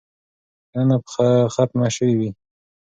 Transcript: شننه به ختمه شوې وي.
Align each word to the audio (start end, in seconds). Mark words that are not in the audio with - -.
شننه 0.69 0.97
به 1.09 1.25
ختمه 1.53 1.87
شوې 1.95 2.13
وي. 2.19 2.29